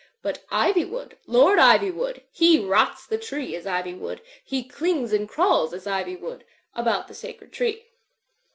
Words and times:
But 0.23 0.43
Ivywood, 0.51 1.17
Lord 1.27 1.59
Ivywood, 1.59 2.23
He 2.31 2.57
rots 2.57 3.05
the 3.05 3.19
tree 3.19 3.55
as 3.55 3.67
ivy 3.67 3.93
would. 3.93 4.19
He 4.43 4.63
clings 4.63 5.13
and 5.13 5.29
crawls 5.29 5.75
as 5.75 5.85
ivy 5.85 6.15
would 6.15 6.43
About 6.73 7.07
the 7.07 7.13
sacred 7.13 7.53
tree. 7.53 7.85